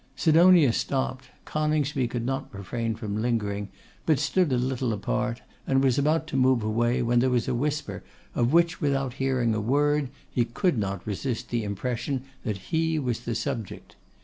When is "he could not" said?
10.27-11.05